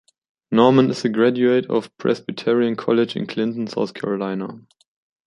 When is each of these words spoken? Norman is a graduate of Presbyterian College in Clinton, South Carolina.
Norman 0.49 0.89
is 0.89 1.05
a 1.05 1.09
graduate 1.09 1.67
of 1.67 1.95
Presbyterian 1.99 2.75
College 2.75 3.15
in 3.15 3.27
Clinton, 3.27 3.67
South 3.67 3.93
Carolina. 3.93 4.61